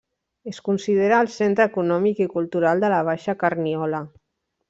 Es 0.51 0.59
considera 0.67 1.19
el 1.25 1.29
centre 1.33 1.67
econòmic 1.71 2.23
i 2.25 2.29
cultural 2.37 2.83
de 2.85 2.91
la 2.95 3.03
Baixa 3.11 3.39
Carniola. 3.45 4.01